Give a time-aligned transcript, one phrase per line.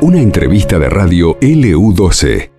[0.00, 2.50] Una entrevista de radio LU12.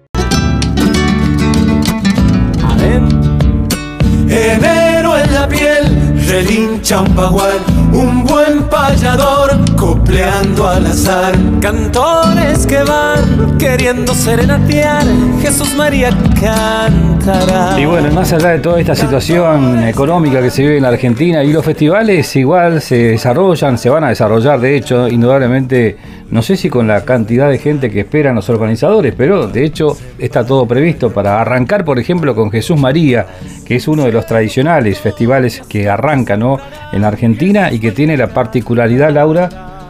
[4.30, 7.60] Enero en la piel, relincha un bagual,
[7.94, 11.34] un buen payador, copleando al azar.
[11.62, 15.06] Cantores que van queriendo serenatear,
[15.42, 16.10] Jesús María
[16.40, 17.80] cantará.
[17.80, 21.44] Y bueno, más allá de toda esta situación económica que se vive en la Argentina
[21.44, 25.98] y los festivales igual se desarrollan, se van a desarrollar, de hecho, indudablemente,
[26.32, 29.96] no sé si con la cantidad de gente que esperan los organizadores, pero de hecho
[30.18, 33.28] está todo previsto para arrancar, por ejemplo, con Jesús María,
[33.66, 36.58] que es uno de los tradicionales festivales que arranca ¿no?
[36.92, 39.50] en Argentina y que tiene la particularidad, Laura,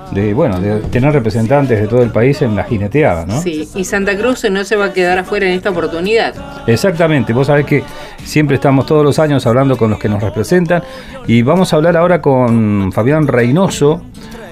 [0.10, 3.40] de bueno de tener representantes de todo el país en la jineteada, ¿no?
[3.40, 6.34] Sí, y Santa Cruz no se va a quedar afuera en esta oportunidad.
[6.66, 7.84] Exactamente, vos sabés que
[8.24, 10.82] siempre estamos todos los años hablando con los que nos representan
[11.28, 14.02] y vamos a hablar ahora con Fabián Reynoso,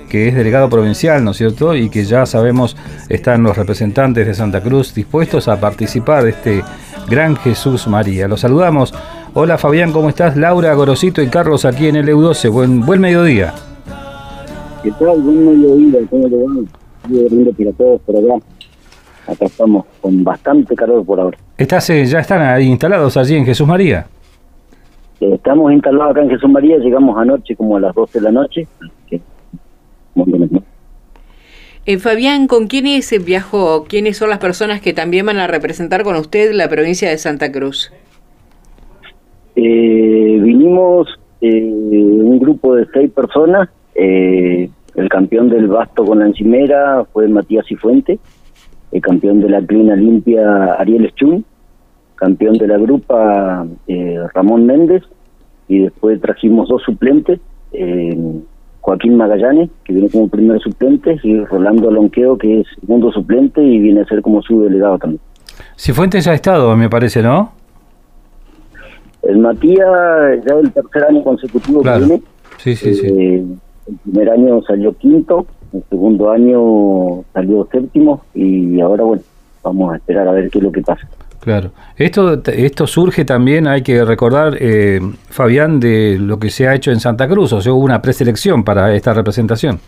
[0.07, 1.73] que es delegado provincial, ¿no es cierto?
[1.73, 2.77] Y que ya sabemos
[3.09, 6.63] están los representantes de Santa Cruz dispuestos a participar de este
[7.09, 8.27] gran Jesús María.
[8.27, 8.93] Los saludamos.
[9.33, 10.35] Hola Fabián, ¿cómo estás?
[10.35, 12.51] Laura, Gorosito y Carlos aquí en el EU12.
[12.51, 13.53] Buen, buen mediodía.
[14.83, 15.21] ¿Qué tal?
[15.21, 16.43] Buen mediodía, ¿cómo te va?
[17.07, 18.45] Muy para todos por acá.
[19.27, 21.37] Acá estamos con bastante calor por ahora.
[21.57, 24.05] ¿Estás, eh, ¿Ya están ahí instalados allí en Jesús María?
[25.21, 28.31] Eh, estamos instalados acá en Jesús María, llegamos anoche como a las 12 de la
[28.33, 28.67] noche.
[29.07, 29.21] Que,
[31.85, 33.85] eh, Fabián, ¿con quiénes viajó?
[33.85, 37.49] ¿Quiénes son las personas que también van a representar con usted la provincia de Santa
[37.49, 37.93] Cruz?
[39.55, 41.07] Eh, vinimos
[41.41, 43.69] eh, un grupo de seis personas.
[43.95, 48.19] Eh, el campeón del basto con la encimera fue Matías Cifuente.
[48.91, 51.45] El campeón de la clina limpia Ariel Schun.
[52.15, 55.03] Campeón de la grupa eh, Ramón Méndez.
[55.67, 57.39] Y después trajimos dos suplentes.
[57.73, 58.17] Eh,
[58.81, 63.79] Joaquín Magallanes, que viene como primer suplente, y Rolando Lonqueo, que es segundo suplente y
[63.79, 65.21] viene a ser como su delegado también.
[65.77, 67.51] Cifuentes ya ha estado, me parece, ¿no?
[69.23, 69.87] El Matías
[70.45, 71.99] ya el tercer año consecutivo Claro.
[72.01, 72.23] que viene.
[72.57, 73.07] Sí, sí, sí.
[73.07, 73.43] Eh,
[73.87, 79.23] el primer año salió quinto, el segundo año salió séptimo y ahora, bueno,
[79.63, 81.07] vamos a esperar a ver qué es lo que pasa.
[81.39, 81.71] Claro.
[81.97, 84.99] Esto, esto surge también, hay que recordar, eh,
[85.29, 88.63] Fabián, de lo que se ha hecho en Santa Cruz, o sea, hubo una preselección
[88.63, 89.79] para esta representación.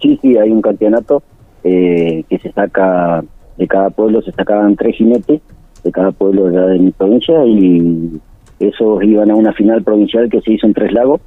[0.00, 1.22] Sí, sí, hay un campeonato
[1.62, 3.22] eh, que se saca,
[3.58, 5.40] de cada pueblo se sacaban tres jinetes,
[5.84, 8.20] de cada pueblo de, de mi provincia, y
[8.58, 11.20] esos iban a una final provincial que se hizo en Tres Lagos,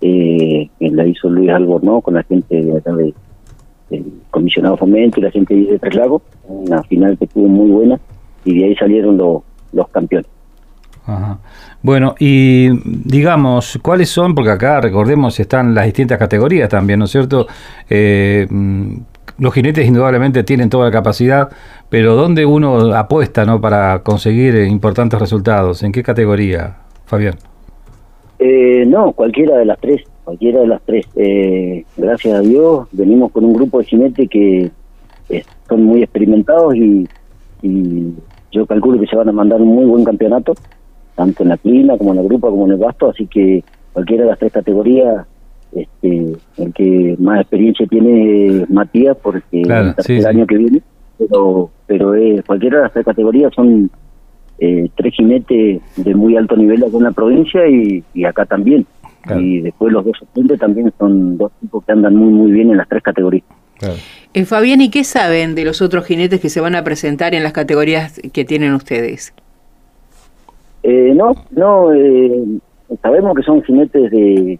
[0.00, 3.14] eh, que la hizo Luis Albornoz con la gente de acá de,
[4.30, 8.00] comisionado fomento y la gente de Tres Lagos, una final que estuvo muy buena,
[8.44, 10.30] y de ahí salieron los, los campeones.
[11.06, 11.38] Ajá.
[11.82, 12.68] Bueno, y
[13.08, 14.34] digamos, ¿cuáles son?
[14.34, 17.46] Porque acá, recordemos, están las distintas categorías también, ¿no es cierto?
[17.88, 18.96] Eh, mm,
[19.38, 21.50] los jinetes indudablemente tienen toda la capacidad,
[21.88, 23.60] pero ¿dónde uno apuesta ¿no?
[23.60, 25.82] para conseguir eh, importantes resultados?
[25.82, 26.76] ¿En qué categoría,
[27.06, 27.34] Fabián?
[28.38, 31.06] Eh, no, cualquiera de las tres, cualquiera de las tres.
[31.14, 34.70] Eh, gracias a Dios venimos con un grupo de jinetes que
[35.28, 37.06] eh, son muy experimentados y,
[37.60, 38.14] y
[38.50, 40.54] yo calculo que se van a mandar un muy buen campeonato,
[41.14, 44.24] tanto en la clina como en la grupa como en el basto, así que cualquiera
[44.24, 45.26] de las tres categorías,
[45.74, 50.26] este, el que más experiencia tiene es Matías, porque Claro, es el sí.
[50.26, 50.82] año que viene,
[51.18, 53.90] pero, pero eh, cualquiera de las tres categorías son
[54.58, 58.86] eh, tres jinetes de muy alto nivel acá en la provincia y, y acá también.
[59.22, 59.40] Claro.
[59.40, 62.78] Y después los dos suplentes también son dos tipos que andan muy muy bien en
[62.78, 63.44] las tres categorías.
[64.34, 67.42] Eh, Fabián, ¿y qué saben de los otros jinetes que se van a presentar en
[67.42, 69.32] las categorías que tienen ustedes?
[70.82, 72.44] Eh, no, no, eh,
[73.02, 74.58] sabemos que son jinetes de,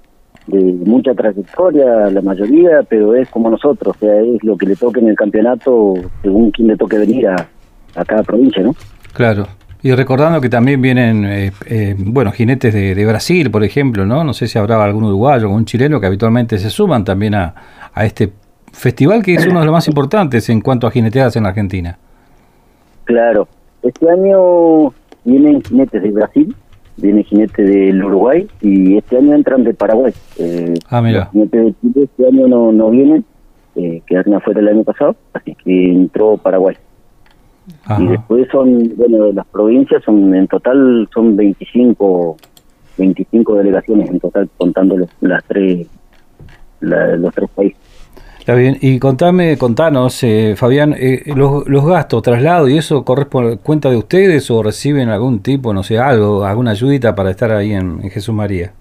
[0.51, 4.77] de mucha trayectoria, la mayoría, pero es como nosotros, o sea, es lo que le
[4.77, 7.49] toque en el campeonato según quien le toque venir a,
[7.95, 8.75] a cada provincia, ¿no?
[9.13, 9.47] Claro.
[9.83, 14.25] Y recordando que también vienen, eh, eh, bueno, jinetes de, de Brasil, por ejemplo, ¿no?
[14.25, 17.55] No sé si habrá algún uruguayo o un chileno que habitualmente se suman también a,
[17.95, 18.31] a este
[18.73, 21.99] festival que es uno de los más importantes en cuanto a jineteadas en la Argentina.
[23.05, 23.49] Claro,
[23.83, 24.93] este año
[25.25, 26.55] vienen jinetes de Brasil,
[27.01, 30.13] viene jinete del Uruguay y este año entran de Paraguay.
[30.39, 31.21] Eh, Ah, mira.
[31.21, 33.25] Los jinetes de Chile este año no, no vienen,
[33.77, 36.77] eh, quedaron afuera el año pasado, así que entró Paraguay.
[37.85, 38.03] Ajá.
[38.03, 42.37] Y después son, bueno, de las provincias, son en total son 25,
[42.99, 45.87] 25 delegaciones en total, contando los, las tres,
[46.81, 47.80] la- los tres países.
[48.51, 48.79] Está bien.
[48.81, 53.97] Y contame, contanos, eh, Fabián, eh, los, los gastos, traslado y eso corresponde cuenta de
[53.97, 58.11] ustedes o reciben algún tipo, no sé, algo, alguna ayudita para estar ahí en, en
[58.11, 58.73] Jesús María.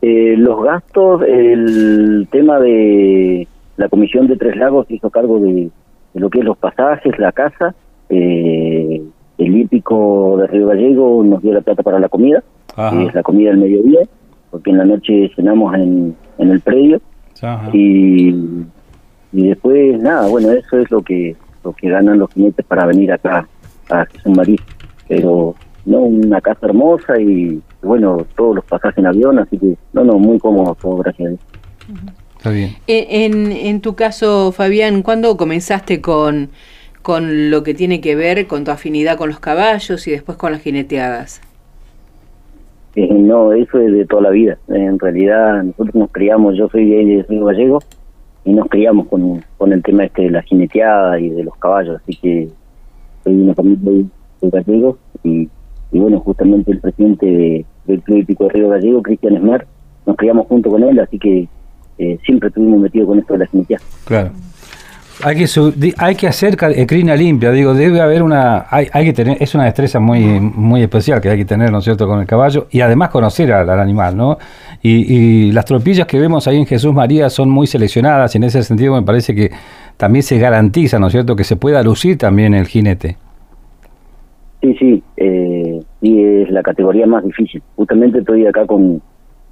[0.00, 5.70] Eh, los gastos, el tema de la Comisión de Tres Lagos hizo cargo de,
[6.14, 7.74] lo que es los pasajes, la casa,
[8.10, 9.02] eh,
[9.38, 12.44] el hípico de Río Gallego nos dio la plata para la comida,
[12.76, 14.02] que es la comida del mediodía,
[14.52, 17.00] porque en la noche cenamos en, en el predio.
[17.72, 18.34] Y,
[19.32, 23.10] y después, nada, bueno, eso es lo que lo que ganan los jinetes para venir
[23.10, 23.48] acá
[23.90, 24.58] a Jesús María.
[25.08, 25.54] Pero
[25.84, 30.18] no una casa hermosa y bueno, todos los pasajes en avión, así que no, no,
[30.18, 31.40] muy cómodo todo, gracias a Dios.
[32.36, 32.76] Está bien.
[32.86, 36.50] Eh, en, en tu caso, Fabián, ¿cuándo comenzaste con,
[37.02, 40.52] con lo que tiene que ver con tu afinidad con los caballos y después con
[40.52, 41.40] las jineteadas?
[42.96, 44.58] Eh, no, eso es de toda la vida.
[44.68, 47.80] En realidad nosotros nos criamos, yo soy de soy gallego
[48.44, 52.00] y nos criamos con, con el tema este de la jineteada y de los caballos,
[52.02, 52.48] así que
[53.24, 54.04] soy una familia
[54.40, 55.48] de gallegos y
[55.94, 59.64] y bueno, justamente el presidente del Club Hípico de Río Gallego, Cristian Esmer,
[60.06, 61.48] nos criamos junto con él, así que
[61.98, 63.80] eh, siempre estuvimos metidos con esto de la ciencia.
[64.04, 64.32] Claro.
[65.22, 65.46] Hay que,
[65.96, 69.54] hay que hacer eh, crina limpia, digo, debe haber una, hay, hay, que tener, es
[69.54, 72.66] una destreza muy, muy especial que hay que tener, ¿no es cierto?, con el caballo
[72.70, 74.38] y además conocer al, animal, ¿no?
[74.82, 78.44] Y, y, las tropillas que vemos ahí en Jesús María son muy seleccionadas y en
[78.44, 79.50] ese sentido me parece que
[79.96, 83.16] también se garantiza, ¿no es cierto?, que se pueda lucir también el jinete.
[84.62, 87.62] Sí, sí, eh, y es la categoría más difícil.
[87.76, 89.00] Justamente estoy acá con,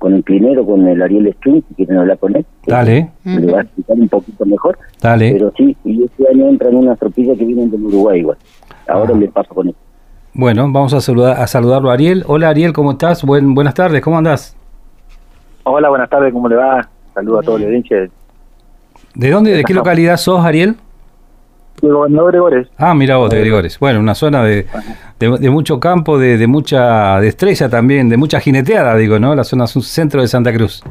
[0.02, 2.44] con el clinero, con el Ariel String, si quieren hablar con él.
[2.66, 3.12] Dale.
[3.22, 4.76] Le va a explicar un poquito mejor.
[5.00, 5.30] Dale.
[5.32, 8.36] Pero sí, y este año entran unas tropillas que vienen del Uruguay igual.
[8.88, 9.76] Ahora le paso con él.
[10.34, 12.24] Bueno, vamos a saludar a saludarlo a Ariel.
[12.26, 13.22] Hola Ariel, ¿cómo estás?
[13.22, 14.56] Buen, buenas tardes, ¿cómo andás?
[15.62, 16.88] Hola, buenas tardes, ¿cómo le va?
[17.14, 18.10] Saludos a toda la audiencia.
[19.14, 20.74] ¿De dónde, de qué localidad sos, Ariel?
[21.82, 22.68] De Gobernador Gregores.
[22.78, 23.78] Ah, mira vos, de Gregores.
[23.80, 24.66] Bueno, una zona de,
[25.18, 29.34] de, mucho campo, de, de, mucha destreza también, de mucha jineteada, digo, ¿no?
[29.34, 30.84] La zona centro de Santa Cruz.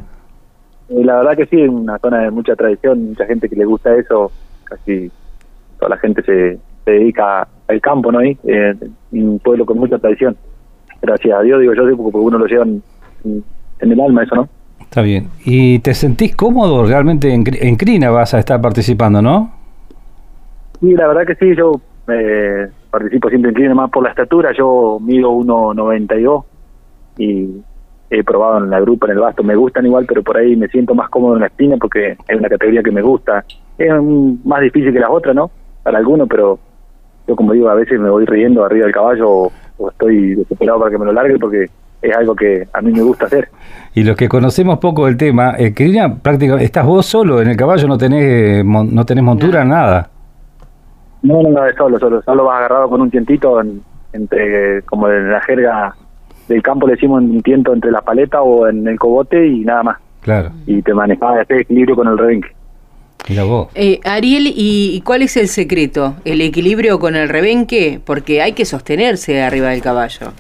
[0.90, 3.96] Eh, la verdad que sí, una zona de mucha tradición, mucha gente que le gusta
[3.96, 4.32] eso,
[4.66, 5.10] casi
[5.80, 8.20] toda la gente se, dedica al campo, ¿no?
[8.20, 8.76] Ahí, eh,
[9.14, 10.36] un pueblo con mucha tradición.
[11.02, 12.84] Gracias a Dios, digo yo, porque uno lo lleva en,
[13.24, 14.50] en el alma eso, ¿no?
[14.82, 15.30] Está bien.
[15.46, 19.61] ¿Y te sentís cómodo realmente en, en Crina vas a estar participando, no?
[20.82, 24.52] Sí, la verdad que sí, yo eh, participo siempre en clínica más por la estatura,
[24.52, 26.44] yo mido 1,92
[27.18, 27.62] y
[28.10, 30.68] he probado en la grupa, en el basto, me gustan igual, pero por ahí me
[30.68, 33.46] siento más cómodo en la espina porque es una categoría que me gusta.
[33.78, 33.90] Es
[34.44, 35.52] más difícil que las otras, ¿no?
[35.84, 36.60] Para algunos, pero
[37.28, 39.52] yo como digo, a veces me voy riendo arriba del caballo o,
[39.90, 41.66] estoy desesperado para que me lo largue porque
[42.02, 43.50] es algo que a mí me gusta hacer.
[43.94, 45.74] Y los que conocemos poco del tema, eh,
[46.22, 50.10] prácticamente estás vos solo en el caballo, no tenés, no tenés montura, nada.
[51.24, 52.22] No, no, no, es solo, solo.
[52.24, 53.62] Solo vas agarrado con un tientito
[54.14, 55.96] entre, como en la jerga
[56.48, 59.84] del campo le decimos un tiento entre la paleta o en el cogote y nada
[59.84, 59.98] más.
[60.22, 60.52] Claro.
[60.66, 62.50] Y te manejas este equilibrio con el rebenque.
[63.30, 63.70] Mira vos.
[63.76, 66.16] Eh, Ariel, ¿y cuál es el secreto?
[66.26, 68.02] ¿El equilibrio con el rebenque?
[68.04, 70.34] Porque hay que sostenerse arriba del caballo.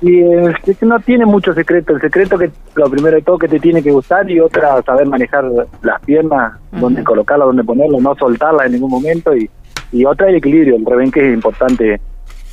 [0.00, 1.94] Y es que no tiene mucho secreto.
[1.94, 5.06] El secreto que lo primero de todo que te tiene que gustar y otra saber
[5.06, 5.44] manejar
[5.82, 9.50] las piernas, dónde colocarla, dónde ponerla, no soltarla en ningún momento y,
[9.90, 10.76] y otra el equilibrio.
[10.76, 12.00] El rebenque es importante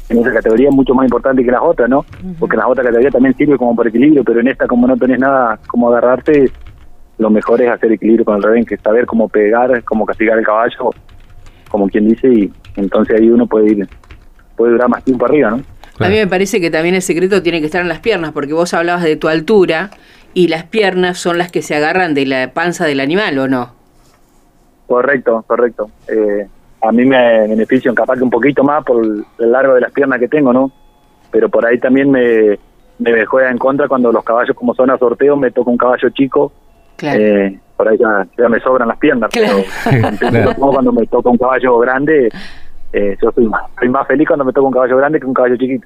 [0.09, 2.05] en esa categoría, mucho más importante que las otras, ¿no?
[2.39, 4.97] Porque en las otras categorías también sirve como por equilibrio, pero en esta como no
[4.97, 6.51] tenés nada como agarrarte,
[7.17, 10.91] lo mejor es hacer equilibrio con el rebenque, saber cómo pegar, cómo castigar el caballo,
[11.69, 13.87] como quien dice, y entonces ahí uno puede ir,
[14.55, 15.61] puede durar más tiempo arriba, ¿no?
[15.99, 18.53] A mí me parece que también el secreto tiene que estar en las piernas, porque
[18.53, 19.91] vos hablabas de tu altura
[20.33, 23.73] y las piernas son las que se agarran de la panza del animal, ¿o no?
[24.87, 25.89] Correcto, correcto.
[26.07, 26.47] Eh,
[26.81, 30.19] a mí me beneficio capaz que un poquito más por el largo de las piernas
[30.19, 30.71] que tengo, ¿no?
[31.31, 32.59] Pero por ahí también me,
[32.99, 36.09] me juega en contra cuando los caballos como son a sorteo, me toca un caballo
[36.09, 36.51] chico,
[37.01, 39.49] eh, por ahí ya, me sobran las piernas, pero
[40.57, 42.29] cuando me toca un caballo grande,
[42.95, 45.33] eh, yo soy más, soy más feliz cuando me toca un caballo grande que un
[45.33, 45.85] caballo chiquito.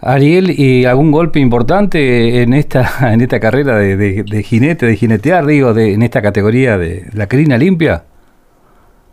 [0.00, 5.44] Ariel, ¿y algún golpe importante en esta en esta carrera de, de, jinete, de jinetear,
[5.44, 8.04] digo, de, en esta categoría de la crina limpia?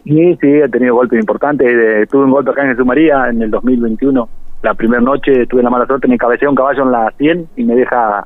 [0.03, 2.07] Sí, sí, he tenido golpes importantes.
[2.09, 4.29] tuve un golpe acá en Jesús María en el 2021.
[4.61, 7.63] La primera noche tuve la mala suerte, me cabeceé un caballo en la 100 y
[7.63, 8.25] me deja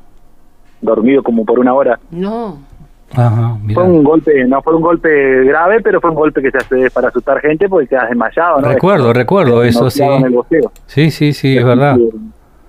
[0.82, 1.98] dormido como por una hora.
[2.10, 2.58] No.
[3.74, 6.90] Fue un golpe, no fue un golpe grave, pero fue un golpe que se hace
[6.90, 8.68] para asustar gente porque quedas desmayado, ¿no?
[8.68, 10.02] Recuerdo, recuerdo eso, sí.
[10.86, 11.96] Sí, sí, sí, es verdad.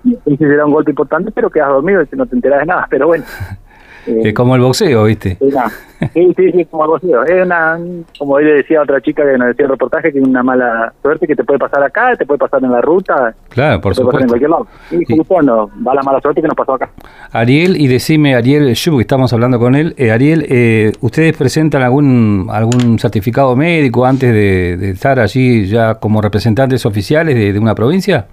[0.04, 3.06] Sí, era un golpe importante, pero quedas dormido y no te enteras de nada, pero
[3.06, 3.24] bueno.
[4.06, 5.38] es como el boxeo, ¿viste?
[5.40, 7.24] sí, sí, sí, como el boxeo.
[7.24, 7.78] Es una,
[8.18, 10.92] como le decía a otra chica que nos decía el reportaje, que es una mala
[11.02, 13.34] suerte que te puede pasar acá, te puede pasar en la ruta.
[13.48, 14.20] Claro, por supuesto.
[14.20, 14.66] en cualquier lado.
[14.90, 16.90] Y justo no, va la mala suerte que nos pasó acá.
[17.30, 19.94] Ariel, y decime, Ariel que estamos hablando con él.
[19.96, 26.20] Eh, Ariel, eh, ¿ustedes presentan algún algún certificado médico antes de, estar allí ya como
[26.20, 28.26] representantes oficiales de, de una provincia?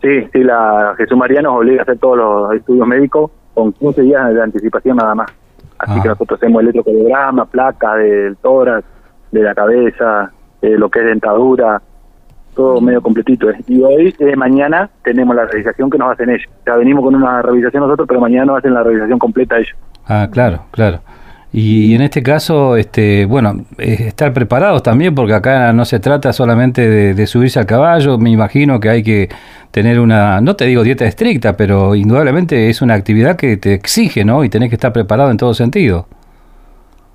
[0.00, 3.30] Sí, sí, la Jesús María nos obliga a hacer todos los estudios médicos
[3.60, 5.30] con 15 días de anticipación nada más.
[5.78, 6.12] Así que ah.
[6.12, 8.86] nosotros hacemos el electrocardiograma, placas del tórax,
[9.30, 11.80] de la cabeza, lo que es dentadura,
[12.54, 13.48] todo medio completito.
[13.66, 16.48] Y hoy, eh, mañana, tenemos la realización que nos hacen ellos.
[16.66, 19.76] Ya venimos con una revisación nosotros, pero mañana nos hacen la revisación completa ellos.
[20.06, 21.00] Ah, claro, claro.
[21.52, 27.12] Y, en este caso, este, bueno, estar preparados también, porque acá no se trata solamente
[27.12, 29.28] de, subirse al caballo, me imagino que hay que
[29.72, 34.24] tener una, no te digo dieta estricta, pero indudablemente es una actividad que te exige,
[34.24, 34.44] ¿no?
[34.44, 36.06] Y tenés que estar preparado en todo sentido.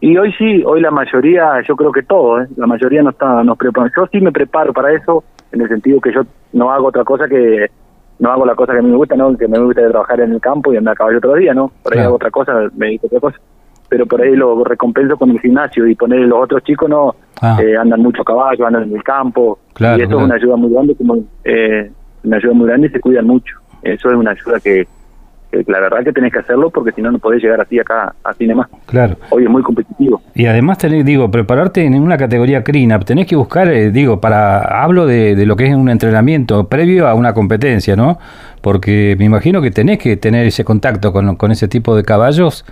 [0.01, 2.47] Y hoy sí, hoy la mayoría, yo creo que todo, ¿eh?
[2.57, 3.89] la mayoría no está, nos prepara.
[3.95, 5.23] Yo sí me preparo para eso,
[5.53, 7.67] en el sentido que yo no hago otra cosa que,
[8.19, 9.35] no hago la cosa que a mí me gusta, ¿no?
[9.37, 11.71] Que me gusta trabajar en el campo y andar a caballo otro día, ¿no?
[11.81, 13.39] Por ahí hago otra cosa, me dedico a otra cosa
[13.89, 17.57] pero por ahí lo recompenso con el gimnasio y poner los otros chicos no ah.
[17.61, 20.71] eh, andan mucho a caballo, andan en el campo y eso es una ayuda muy
[20.71, 21.91] grande, como eh,
[22.23, 23.57] una ayuda muy grande y se cuidan mucho.
[23.81, 24.87] Eso es una ayuda que,
[25.67, 28.55] la verdad que tenés que hacerlo porque si no no podés llegar así acá a
[28.55, 28.67] más.
[28.85, 29.15] Claro.
[29.29, 30.21] Hoy es muy competitivo.
[30.33, 34.81] Y además tenés, digo, prepararte en una categoría CRINAP, tenés que buscar, eh, digo, para
[34.83, 38.17] hablo de, de, lo que es un entrenamiento previo a una competencia, ¿no?
[38.61, 42.65] Porque me imagino que tenés que tener ese contacto con, con ese tipo de caballos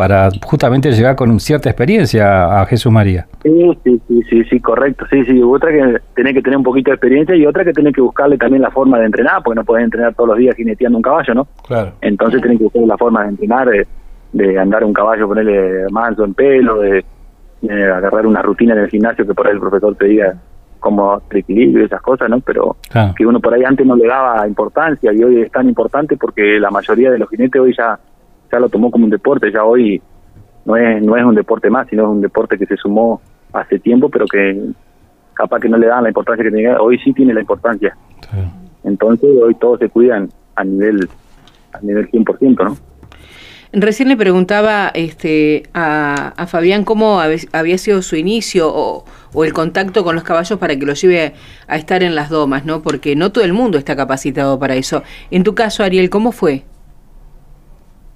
[0.00, 3.26] para justamente llegar con cierta experiencia a Jesús María.
[3.42, 5.04] Sí, sí, sí, sí, correcto.
[5.10, 7.92] Sí, sí, otra que tiene que tener un poquito de experiencia y otra que tiene
[7.92, 10.96] que buscarle también la forma de entrenar, porque no puedes entrenar todos los días jineteando
[10.96, 11.48] un caballo, ¿no?
[11.68, 11.92] Claro.
[12.00, 13.68] Entonces tiene que buscar la forma de entrenar,
[14.32, 17.04] de, andar un caballo, ponerle manso en pelo, de,
[17.70, 20.34] agarrar una rutina en el gimnasio que por ahí el profesor te diga
[20.78, 22.40] como equilibrio y esas cosas, ¿no?
[22.40, 22.76] Pero
[23.14, 26.58] que uno por ahí antes no le daba importancia y hoy es tan importante porque
[26.58, 27.98] la mayoría de los jinetes hoy ya
[28.50, 30.00] ya lo tomó como un deporte, ya hoy
[30.64, 33.20] no es, no es un deporte más, sino es un deporte que se sumó
[33.52, 34.70] hace tiempo, pero que
[35.34, 37.96] capaz que no le dan la importancia que tenía, hoy sí tiene la importancia.
[38.84, 41.08] Entonces hoy todos se cuidan a nivel
[41.72, 42.76] a nivel 100%, ¿no?
[43.72, 49.52] Recién le preguntaba este, a, a Fabián cómo había sido su inicio o, o, el
[49.52, 51.34] contacto con los caballos para que los lleve
[51.68, 52.82] a estar en las domas, ¿no?
[52.82, 55.04] Porque no todo el mundo está capacitado para eso.
[55.30, 56.64] En tu caso, Ariel, ¿cómo fue?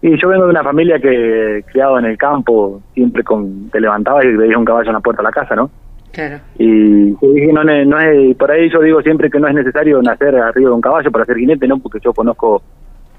[0.06, 4.22] Y yo vengo de una familia que criado en el campo, siempre con te levantaba
[4.22, 5.70] y veías un caballo en la puerta de la casa, ¿no?
[6.12, 6.40] Claro.
[6.58, 10.36] Y dije, no, no es, por ahí yo digo siempre que no es necesario nacer
[10.36, 11.78] arriba de un caballo para ser jinete, ¿no?
[11.78, 12.62] Porque yo conozco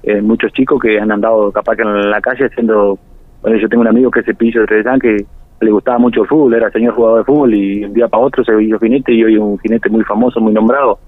[0.04, 2.96] eh, muchos chicos que han andado capaz que en la calle haciendo,
[3.42, 5.26] bueno, yo tengo un amigo que es Cepillo de Trevisan que
[5.62, 8.44] le gustaba mucho el fútbol, era señor jugador de fútbol y un día para otro
[8.44, 11.00] se hizo jinete y hoy un jinete muy famoso, muy nombrado.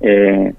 [0.00, 0.54] Eh,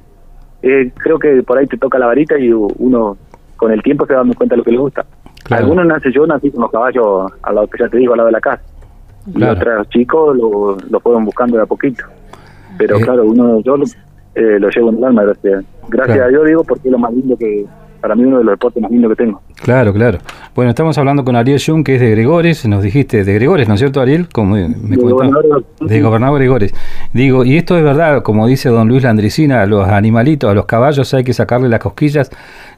[0.61, 3.15] eh, creo que por ahí te toca la varita y uno
[3.57, 5.05] con el tiempo se va dando cuenta de lo que le gusta.
[5.49, 8.27] Algunos nacen, yo nací con los caballos, al lado que ya te digo, al lado
[8.27, 8.63] de la casa.
[9.33, 12.05] Y otros chicos lo, lo fueron buscando de a poquito.
[12.77, 13.01] Pero eh.
[13.01, 13.75] claro, uno yo
[14.35, 17.13] eh, lo llevo en el alma, gracias, gracias a Dios digo, porque es lo más
[17.13, 17.65] lindo que,
[17.99, 19.41] para mí uno de los deportes más lindos que tengo.
[19.61, 20.19] Claro, claro.
[20.55, 23.75] Bueno, estamos hablando con Ariel Jung, que es de Gregores, nos dijiste de Gregores, ¿no
[23.75, 24.27] es cierto, Ariel?
[24.29, 26.73] Como me, de, gobernador, de gobernador Gregores.
[27.13, 30.65] Digo, y esto es verdad, como dice don Luis Landricina, a los animalitos, a los
[30.65, 32.31] caballos hay que sacarle las cosquillas.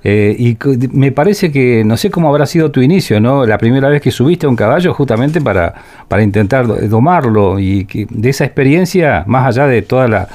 [0.04, 0.58] Eh, y
[0.92, 3.46] me parece que, no sé cómo habrá sido tu inicio, ¿no?
[3.46, 5.74] La primera vez que subiste a un caballo justamente para,
[6.08, 10.28] para intentar domarlo y que de esa experiencia, más allá de toda la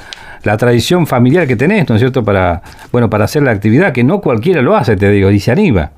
[0.45, 2.61] la tradición familiar que tenés, ¿no es cierto?, para,
[2.91, 5.91] bueno, para hacer la actividad, que no cualquiera lo hace, te digo, y se anima.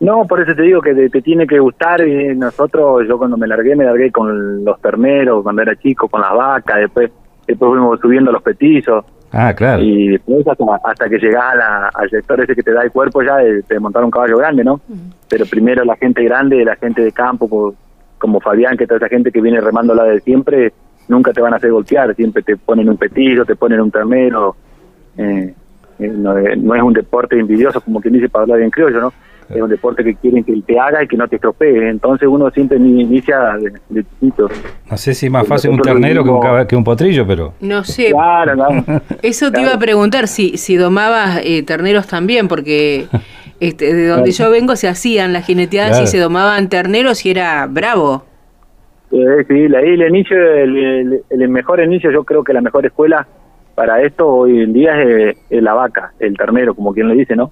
[0.00, 2.06] No, por eso te digo que te, tiene que gustar.
[2.06, 6.20] Y nosotros, yo cuando me largué, me largué con los terneros, cuando era chico, con
[6.20, 7.10] las vacas, después
[7.46, 9.04] después fuimos subiendo los petizos.
[9.32, 9.82] Ah, claro.
[9.82, 11.54] Y después hasta, que llegás
[11.94, 14.80] al sector ese que te da el cuerpo ya de, montar un caballo grande, ¿no?
[15.28, 17.74] Pero primero la gente grande, la gente de campo,
[18.18, 20.72] como Fabián, que toda esa gente que viene remando la de siempre,
[21.10, 24.56] nunca te van a hacer golpear, siempre te ponen un petillo, te ponen un ternero.
[25.18, 25.54] Eh,
[25.98, 29.12] eh, no, es un deporte envidioso, como quien dice, para hablar bien criollo, ¿no?
[29.50, 31.90] Es un deporte que quieren que te haga y que no te estropee.
[31.90, 34.48] Entonces uno siempre inicia de, chiquito.
[34.88, 37.54] No sé si es más fácil un ternero que, un, que un potrillo, pero...
[37.60, 38.12] No sé.
[38.12, 38.54] Claro,
[39.22, 43.08] Eso te iba a preguntar, si, si domabas eh, terneros también, porque
[43.58, 47.66] este, de donde yo vengo se hacían las jineteadas y se domaban terneros y era
[47.66, 48.29] bravo.
[49.12, 53.26] Eh, sí, ahí el inicio, el, mejor inicio, yo creo que la mejor escuela
[53.74, 57.50] para esto hoy en día es, la vaca, el ternero, como quien le dice, ¿no?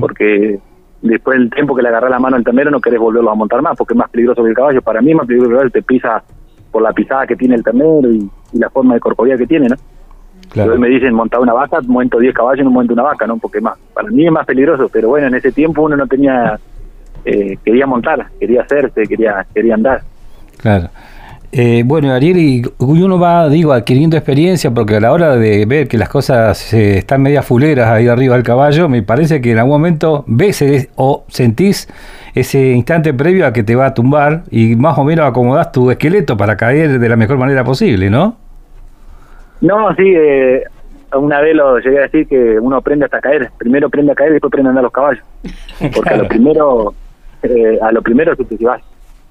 [0.00, 0.58] Porque
[1.00, 3.62] después del tiempo que le agarrás la mano al ternero no querés volverlo a montar
[3.62, 4.82] más porque es más peligroso que el caballo.
[4.82, 6.22] Para mí es más peligroso que el caballo, te pisa
[6.72, 9.68] por la pisada que tiene el ternero y, y la forma de corporear que tiene,
[9.68, 9.76] ¿no?
[10.50, 10.72] Claro.
[10.72, 13.38] Hoy me dicen montar una vaca, monto 10 caballos, no monto una vaca, ¿no?
[13.38, 16.58] Porque más, para mí es más peligroso, pero bueno, en ese tiempo uno no tenía,
[17.24, 20.02] eh, quería montar, quería hacerse, quería, quería andar.
[20.60, 20.90] Claro.
[21.52, 25.88] Eh, bueno, Ariel, y uno va, digo, adquiriendo experiencia porque a la hora de ver
[25.88, 29.58] que las cosas eh, están medias fuleras ahí arriba del caballo, me parece que en
[29.58, 30.62] algún momento ves
[30.94, 31.88] o sentís
[32.36, 35.90] ese instante previo a que te va a tumbar y más o menos acomodás tu
[35.90, 38.36] esqueleto para caer de la mejor manera posible, ¿no?
[39.60, 40.62] No, sí, eh,
[41.16, 43.50] una vez lo llegué a decir que uno aprende hasta caer.
[43.58, 45.24] Primero aprende a caer y después aprende a andar los caballos.
[45.94, 46.94] Porque a lo primero,
[47.42, 48.80] eh, a lo primero te llevas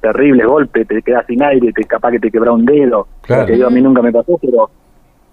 [0.02, 3.08] terribles golpes, te quedas sin aire, te capaz que te quebra un dedo.
[3.22, 3.46] Claro.
[3.46, 4.70] Que yo a mí nunca me pasó, pero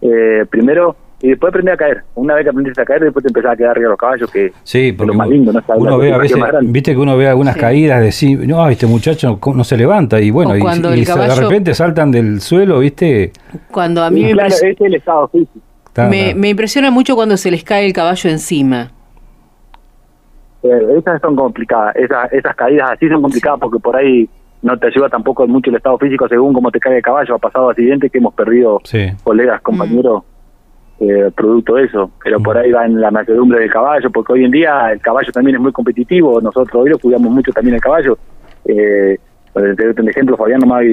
[0.01, 2.03] eh, primero y después aprendí a caer.
[2.15, 4.31] Una vez que aprendiste a caer, después te empezás a quedar arriba de los caballos,
[4.31, 5.63] que Sí, es porque lo más lindo, ¿no?
[5.77, 7.61] Uno la ve a veces, viste que uno ve algunas Sí.
[7.61, 11.07] caídas de sí, no, este muchacho no se levanta y bueno, y, cuando y el
[11.07, 13.33] se- de caballo- repente saltan del suelo, viste.
[13.73, 15.59] Cuando a mí me, claro, impres- ese es el estado físico.
[15.87, 18.91] Está- me, me impresiona mucho cuando se les cae el caballo encima.
[20.63, 24.29] Eh, esas son complicadas, esas, esas caídas así son complicadas porque por ahí
[24.67, 27.35] no te ayuda tampoco mucho el estado físico según cómo te cae el caballo.
[27.37, 29.07] Ha pasado accidentes que hemos perdido Sí.
[29.25, 30.23] colegas, compañeros,
[31.01, 32.11] eh, producto de eso.
[32.25, 32.59] Pero por Mm.
[32.59, 35.63] ahí va en la mansedumbre del caballo, porque hoy en día el caballo también es
[35.63, 36.41] muy competitivo.
[36.41, 38.19] Nosotros hoy lo cuidamos mucho también el caballo.
[38.65, 39.19] Eh,
[39.53, 39.65] por
[40.09, 40.85] ejemplo, Fabián nomás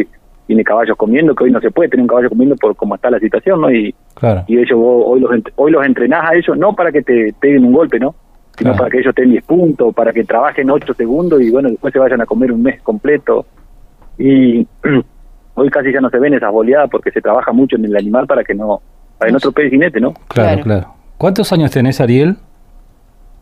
[0.46, 3.10] tiene caballos comiendo, que hoy no se puede tener un caballo comiendo por cómo está
[3.10, 3.72] la situación, ¿no?
[3.72, 4.44] Y, Claro.
[4.48, 7.65] y ellos vos hoy los hoy los entrenás a ellos no para que te peguen
[7.65, 8.13] un golpe no
[8.58, 8.77] sino Claro.
[8.77, 11.98] para que ellos tengan 10 puntos para que trabajen 8 segundos y bueno después se
[12.00, 13.46] vayan a comer un mes completo
[14.17, 14.67] y
[15.55, 18.27] hoy casi ya no se ven esas boleadas porque se trabaja mucho en el animal
[18.27, 18.82] para que no
[19.17, 20.63] para que no tropee el jinete no Claro, Claro.
[20.63, 20.93] claro.
[21.17, 22.38] ¿Cuántos años tenés, Ariel?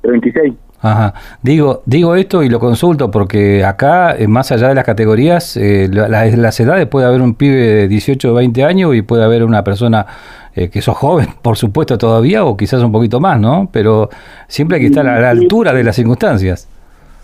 [0.04, 1.14] de 26 Ajá.
[1.44, 5.88] Digo, digo esto y lo consulto porque acá, eh, más allá de las categorías, eh,
[5.92, 9.24] la- la- las edades puede haber un pibe de 18 o 20 años y puede
[9.24, 10.08] haber una persona
[10.56, 13.70] eh, que sos joven, por supuesto, todavía, o quizás un poquito más, ¿no?
[13.72, 14.10] Pero
[14.48, 16.68] siempre hay que estar a la altura de las circunstancias.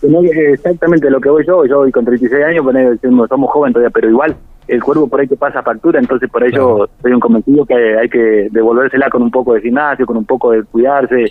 [0.02, 3.74] Que- exactamente lo que voy yo yo voy con 36 años poner decimos, somos jóvenes
[3.74, 4.36] todavía pero igual
[4.68, 6.90] el cuerpo por ahí te pasa factura entonces por ello Claro.
[7.02, 10.52] soy un convencido que hay que devolvérsela con un poco de gimnasio con un poco
[10.52, 11.24] de cuidarse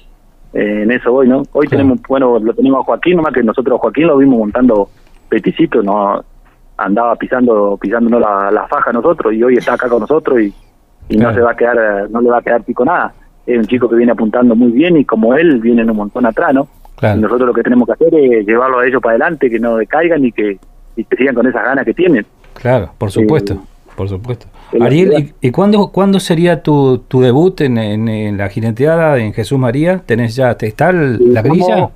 [0.53, 1.71] eh, en eso hoy no hoy Claro.
[1.83, 4.89] tenemos bueno lo tenemos a Joaquín nomás que nosotros a Joaquín lo vimos montando
[5.29, 6.25] peticito no
[6.77, 10.53] andaba pisando pisándonos la, la faja nosotros y hoy está acá con nosotros y,
[11.09, 11.31] y Claro.
[11.31, 13.13] no se va a quedar eh, no le va a quedar pico nada
[13.47, 16.53] es un chico que viene apuntando muy bien y como él vienen un montón atrás
[16.53, 17.19] no Claro.
[17.19, 19.77] y nosotros lo que tenemos que hacer es llevarlo a ellos para adelante, que no
[19.77, 20.59] decaigan y que,
[20.97, 22.25] y que sigan con esas ganas que tienen.
[22.55, 23.59] Claro, por supuesto,
[23.97, 24.47] por supuesto.
[24.81, 25.33] Ariel.
[25.41, 29.59] ¿y, y cuándo, cuándo sería tu, tu debut en, en- en la jineteada en Jesús
[29.59, 29.99] María?
[30.07, 31.89] ¿Tenés ya, te está el- la grilla?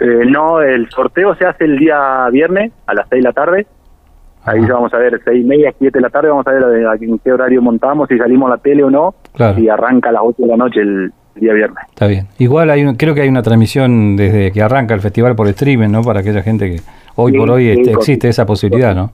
[0.00, 3.66] Eh, no, el sorteo se hace el día viernes a las 6 de la tarde.
[4.44, 6.62] Ahí ya vamos a ver, seis y media, 7 de la tarde, vamos a ver
[7.02, 9.14] en qué horario montamos, si salimos a la tele o no.
[9.34, 9.58] Claro.
[9.58, 11.78] Y arranca a las 8 de la noche el, el día viernes.
[11.88, 12.26] Está bien.
[12.38, 15.88] Igual hay un- creo que hay una transmisión desde que arranca el festival por streaming,
[15.88, 16.02] ¿no?
[16.02, 16.80] Para aquella gente que
[17.16, 19.10] hoy Sí, por hoy sí, este, existe esa posibilidad, ¿no?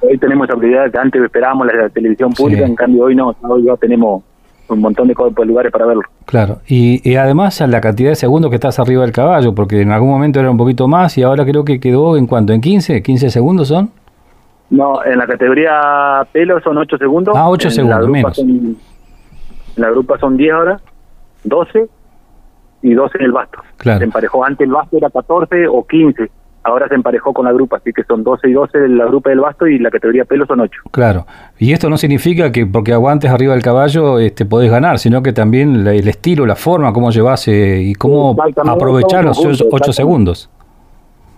[0.00, 2.70] Hoy tenemos esa prioridad que antes esperábamos la televisión pública, Sí.
[2.70, 4.22] en cambio hoy no, hoy ya tenemos
[4.68, 6.02] un montón de co- lugares para verlo.
[6.26, 6.58] Claro.
[6.68, 10.10] Y, y además la cantidad de segundos que estás arriba del caballo, porque en algún
[10.10, 13.30] momento era un poquito más y ahora creo que quedó en cuanto, en 15, 15
[13.30, 13.90] segundos son.
[14.70, 15.80] No, en la categoría
[16.30, 17.34] pelo son 8 segundos.
[17.36, 18.36] Ah, ocho En la segundos, grupa menos.
[18.36, 20.80] son- en la grupa son 10 ahora,
[21.44, 21.88] 12
[22.82, 23.58] y 12 en el basto.
[23.76, 23.98] Claro.
[23.98, 26.30] Se emparejó antes el basto era 14 o 15.
[26.64, 29.30] Ahora se emparejó con la grupa, así que son 12 y 12 en la grupa
[29.30, 30.82] del basto y la categoría pelo son 8.
[30.90, 31.26] Claro.
[31.58, 35.32] Y esto no significa que porque aguantes arriba del caballo este, podés ganar, sino que
[35.32, 39.92] también el estilo, la forma, cómo llevas eh, y cómo aprovechar los conjunto, 8 exactamente.
[39.92, 40.50] segundos.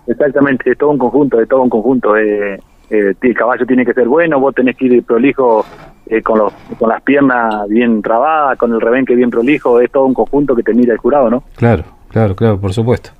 [0.07, 2.17] Exactamente, es todo un conjunto, es todo un conjunto.
[2.17, 2.59] Eh,
[2.89, 5.65] eh, el caballo tiene que ser bueno, vos tenés que ir prolijo
[6.11, 10.05] eh, con, los, con las piernas bien trabadas, con el rebenque bien prolijo, es todo
[10.05, 11.43] un conjunto que te mira el jurado, ¿no?
[11.55, 13.11] Claro, claro, claro, por supuesto.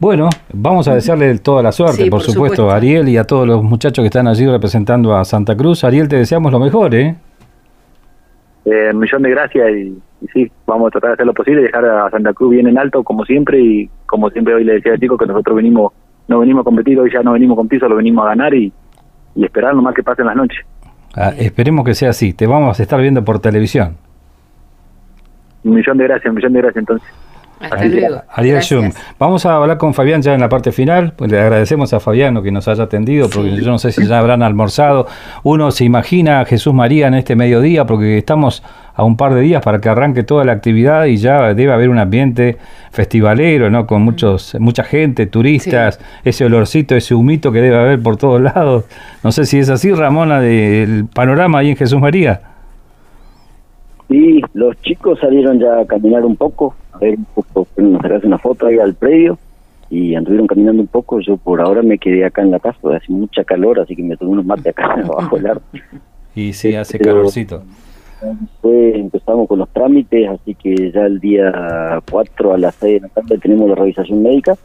[0.00, 2.70] Bueno, vamos a desearle toda la suerte, Sí, por, por supuesto, supuesto.
[2.70, 5.82] a Ariel y a todos los muchachos que están allí representando a Santa Cruz.
[5.82, 7.16] Ariel, te deseamos lo mejor, ¿eh?
[8.64, 11.62] Eh, un millón de gracias y, y sí, vamos a tratar de hacer lo posible,
[11.62, 14.92] dejar a Santa Cruz bien en alto como siempre y como siempre hoy le decía
[14.92, 15.92] al chico que nosotros venimos,
[16.28, 18.72] no venimos a competir, hoy ya no venimos con piso, lo venimos a ganar y,
[19.34, 20.64] y esperar nomás que pasen las noches.
[21.20, 22.32] Ah, esperemos que sea así.
[22.32, 23.96] Te vamos a estar viendo por televisión.
[25.64, 27.08] Un millón de gracias, un millón de gracias entonces.
[27.60, 28.22] Hasta luego.
[28.30, 28.62] Ariel.
[29.18, 31.14] Vamos a hablar con Fabián ya en la parte final.
[31.16, 34.20] Pues le agradecemos a Fabián que nos haya atendido, porque yo no sé si ya
[34.20, 35.08] habrán almorzado.
[35.42, 38.62] Uno se imagina a Jesús María en este mediodía, porque estamos
[38.98, 41.88] a un par de días para que arranque toda la actividad y ya debe haber
[41.88, 42.56] un ambiente
[42.90, 43.86] festivalero, ¿no?
[43.86, 48.86] Con muchos, mucha gente, turistas, ese olorcito, ese humito que debe haber por todos lados.
[49.22, 52.40] No sé si es así, Ramona, del panorama ahí en Jesús María.
[54.08, 57.68] Sí, los chicos salieron ya a caminar un poco, a ver un poco,
[58.02, 59.38] sacarse una foto ahí al predio
[59.90, 61.20] y anduvieron caminando un poco.
[61.20, 64.02] Yo por ahora me quedé acá en la casa, porque hace mucha calor, así que
[64.02, 65.62] me tomé unos mates acá abajo del árbol.
[66.34, 67.62] Y sí, hace Pero- calorcito.
[68.20, 73.08] Después empezamos con los trámites, así que ya el día 4 a las 6 de
[73.08, 74.56] la tarde tenemos la revisación médica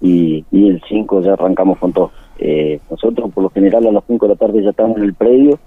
[0.00, 2.10] y, y el 5 ya arrancamos con todo.
[2.38, 5.14] Eh, nosotros por lo general a las 5 de la tarde ya estamos en el
[5.14, 5.58] predio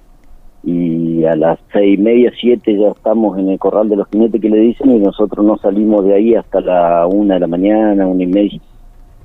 [0.64, 4.42] y a las seis y media, 7 ya estamos en el corral de los jinetes
[4.42, 8.06] que le dicen y nosotros no salimos de ahí hasta la 1 de la mañana,
[8.06, 8.60] una y media.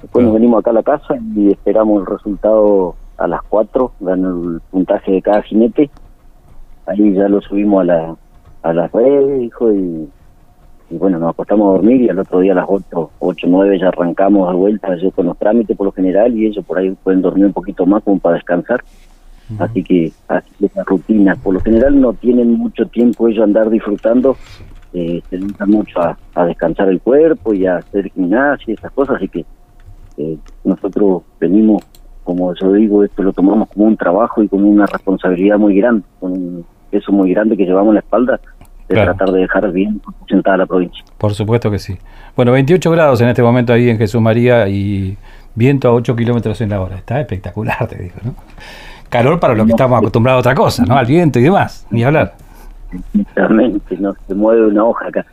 [0.00, 4.24] Después nos venimos acá a la casa y esperamos el resultado a las 4, dan
[4.24, 5.90] el puntaje de cada jinete
[6.86, 8.16] ahí ya lo subimos a la
[8.62, 10.08] a las redes, hijo, y,
[10.90, 13.78] y bueno, nos acostamos a dormir y al otro día a las 8, 8 9
[13.78, 16.90] ya arrancamos de vuelta, yo con los trámites por lo general y ellos por ahí
[17.02, 18.82] pueden dormir un poquito más como para descansar.
[19.58, 23.68] Así que así que esa rutina, por lo general no tienen mucho tiempo ellos andar
[23.68, 24.36] disfrutando,
[24.94, 28.92] eh, se dedican mucho a, a descansar el cuerpo y a hacer gimnasia y esas
[28.92, 29.44] cosas, así que
[30.16, 31.82] eh, nosotros venimos,
[32.24, 36.04] como yo digo, esto lo tomamos como un trabajo y como una responsabilidad muy grande,
[36.18, 38.40] con un peso muy grande que llevamos en la espalda
[38.88, 39.14] de Claro.
[39.14, 41.02] tratar de dejar bien sentada la provincia.
[41.18, 41.96] Por supuesto que sí.
[42.36, 45.16] Bueno, 28 grados en este momento ahí en Jesús María y
[45.54, 46.96] viento a 8 kilómetros en la hora.
[46.96, 48.34] Está espectacular, te digo, ¿no?
[49.08, 50.96] Calor para lo que estamos acostumbrados a otra cosa, ¿no?
[50.96, 52.34] Al viento y demás, ni hablar.
[53.34, 55.26] Realmente, no se mueve una hoja acá.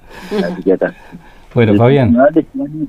[0.46, 0.94] Así que acá.
[1.54, 2.16] Bueno, El Fabián,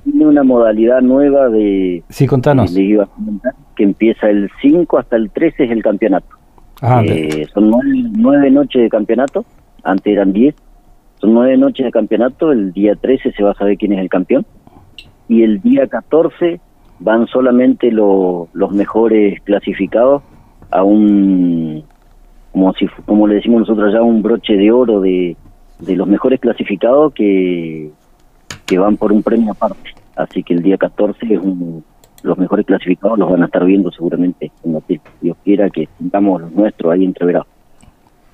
[0.05, 2.75] tiene una modalidad nueva de, sí, contanos.
[2.75, 6.27] que empieza el 5 hasta el 13 es el campeonato.
[6.83, 9.45] Ah, Eh, son nueve, nueve noches de campeonato,
[9.83, 10.55] antes eran 10.
[11.21, 14.09] Son nueve noches de campeonato, el día 13 se va a saber quién es el
[14.09, 14.47] campeón.
[15.29, 16.61] Y el día 14
[16.99, 20.23] van solamente lo- los mejores clasificados
[20.71, 21.85] a un,
[22.53, 25.37] como, si, como le decimos nosotros allá, un broche de oro de,
[25.81, 27.91] de los mejores clasificados que,
[28.67, 29.91] que van por un premio aparte.
[30.17, 31.85] Así que el día 14 es un,
[32.23, 35.01] los mejores clasificados los van a estar viendo seguramente en la tele.
[35.21, 37.49] Dios quiera que tengamos los nuestros ahí entreverados.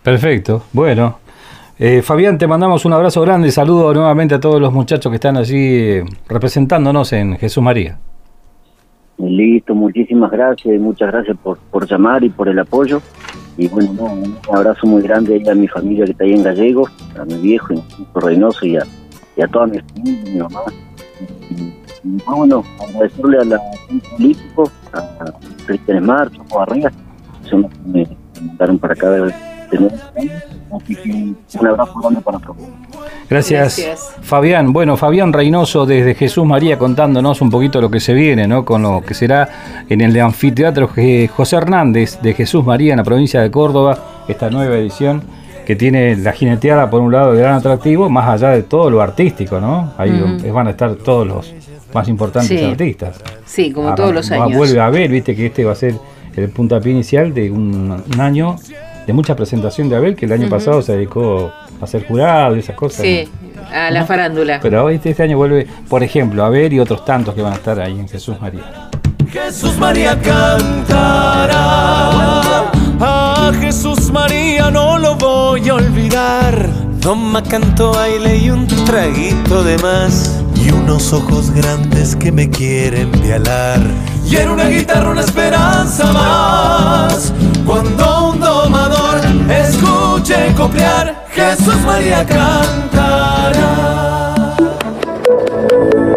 [0.02, 1.18] Perfecto, bueno.
[1.78, 5.16] Eh, Fabián, te mandamos un abrazo grande y saludo nuevamente a todos los muchachos que
[5.16, 7.98] están allí eh, representándonos en Jesús María.
[9.18, 13.00] Listo, muchísimas gracias muchas gracias por, por llamar y por el apoyo.
[13.58, 16.90] Y bueno, no, un abrazo muy grande a mi familia que está ahí en Gallegos,
[17.18, 18.82] a mi viejo, y a Reynoso y a,
[19.36, 20.60] y a toda mi familia, mi mamá.
[22.06, 25.24] Y, bueno, agradecerle a la gente político, a
[25.66, 26.92] Cristian Smart, a Barriga,
[27.42, 29.34] son los que me mandaron para acá de,
[29.70, 29.78] que
[31.58, 32.56] un abrazo grande para todos.
[33.28, 34.14] Gracias, Gracias.
[34.22, 34.72] Fabián.
[34.72, 38.64] Bueno, Fabián Reynoso desde Jesús María contándonos un poquito lo que se viene, ¿no?
[38.64, 40.88] Con lo que será en el anfiteatro
[41.34, 45.22] José Hernández de Jesús María en la provincia de Córdoba, esta nueva edición
[45.66, 49.02] que tiene la jineteada por un lado de gran atractivo, más allá de todo lo
[49.02, 49.92] artístico, ¿no?
[49.98, 50.12] Ahí
[50.52, 51.52] van a estar todos los
[51.96, 52.64] más importantes Sí.
[52.64, 53.16] artistas.
[53.44, 54.56] Sí, como todos los años.
[54.56, 55.94] Vuelve a ver, viste que este va a ser
[56.36, 58.56] el puntapié inicial de un, un año
[59.06, 62.60] de mucha presentación de Abel, que el año pasado se dedicó a ser jurado y
[62.60, 63.02] esas cosas.
[63.02, 63.28] Sí,
[63.72, 64.58] a la farándula.
[64.60, 67.56] Pero este, este año vuelve, por ejemplo, a ver y otros tantos que van a
[67.56, 68.88] estar ahí en Jesús María.
[69.30, 71.50] Jesús María cantará.
[73.00, 76.68] A Jesús María no lo voy a olvidar.
[77.00, 80.42] Toma canto, baile y un traguito de más.
[80.66, 83.80] Y unos ojos grandes que me quieren vialar.
[84.28, 87.32] Y en una guitarra una esperanza más.
[87.64, 93.76] Cuando un domador escuche copiar, Jesús María cantará.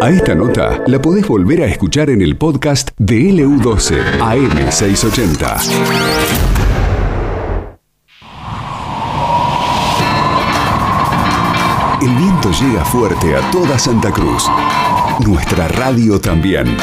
[0.02, 6.49] A esta nota la podés volver a escuchar en el podcast de LU12 AM680.
[12.40, 14.46] Viento llega fuerte a toda Santa Cruz.
[15.26, 16.78] Nuestra radio también.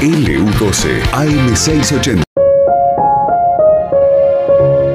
[0.00, 2.22] LU12 AM680.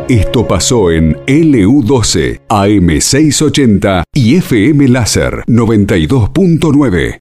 [0.10, 7.20] Esto pasó en LU12 AM680 y FM Láser 92.9.